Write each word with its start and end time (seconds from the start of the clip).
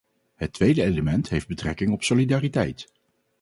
Het 0.35 0.53
tweede 0.53 0.83
element 0.83 1.29
heeft 1.29 1.47
betrekking 1.47 1.91
op 1.91 2.03
solidariteit. 2.03 2.87